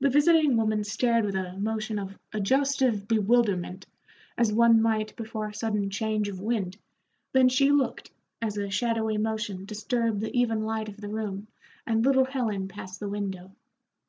The 0.00 0.10
visiting 0.10 0.56
woman 0.56 0.82
stared 0.82 1.24
with 1.24 1.36
a 1.36 1.56
motion 1.56 2.00
of 2.00 2.18
adjustive 2.32 3.06
bewilderment, 3.06 3.86
as 4.36 4.52
one 4.52 4.82
might 4.82 5.14
before 5.14 5.46
a 5.46 5.54
sudden 5.54 5.88
change 5.88 6.28
of 6.28 6.40
wind, 6.40 6.76
then 7.32 7.48
she 7.48 7.70
looked, 7.70 8.10
as 8.42 8.56
a 8.58 8.70
shadowy 8.70 9.18
motion 9.18 9.66
disturbed 9.66 10.18
the 10.20 10.36
even 10.36 10.64
light 10.64 10.88
of 10.88 10.96
the 11.00 11.08
room 11.08 11.46
and 11.86 12.04
little 12.04 12.26
Ellen 12.34 12.66
passed 12.66 12.98
the 12.98 13.08
window. 13.08 13.52